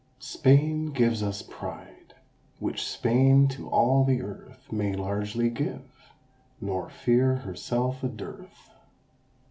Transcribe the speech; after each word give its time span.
"Spain 0.17 0.87
gives 0.93 1.21
us 1.21 1.43
pride 1.43 2.15
which 2.57 2.83
Spain 2.89 3.47
to 3.49 3.69
all 3.69 4.03
the 4.03 4.23
earth 4.23 4.71
May 4.71 4.93
largely 4.95 5.51
give, 5.51 5.83
nor 6.59 6.89
fear 6.89 7.35
herself 7.35 8.03
a 8.03 8.07
dearth!" 8.09 8.71